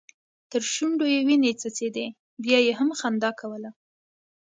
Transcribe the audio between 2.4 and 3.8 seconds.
بيا يې هم خندا کوله.